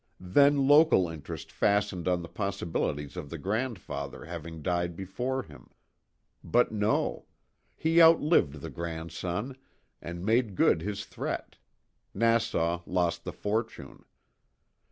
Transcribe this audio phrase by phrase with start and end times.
[0.19, 5.69] Then local interest fastened on the possibilities of the grandfather having died before him.
[6.43, 7.27] But no.
[7.77, 9.57] He outlived the grandson,
[10.01, 11.57] and made good his threat
[12.15, 14.03] Nassau lost the fortune.